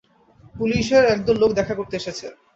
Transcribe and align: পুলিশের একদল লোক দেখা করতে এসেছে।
পুলিশের 0.55 1.03
একদল 1.05 1.35
লোক 1.39 1.51
দেখা 1.59 1.73
করতে 1.75 1.95
এসেছে। 1.97 2.27